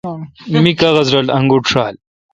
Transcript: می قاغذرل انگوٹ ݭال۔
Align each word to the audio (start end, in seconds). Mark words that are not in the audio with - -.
می 0.63 0.71
قاغذرل 0.79 1.27
انگوٹ 1.37 1.63
ݭال۔ 1.71 1.95